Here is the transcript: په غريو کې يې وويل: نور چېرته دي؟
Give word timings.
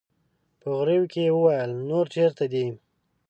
په 0.59 0.67
غريو 0.77 1.03
کې 1.11 1.21
يې 1.27 1.31
وويل: 1.35 1.71
نور 1.89 2.05
چېرته 2.15 2.43
دي؟ 2.53 2.65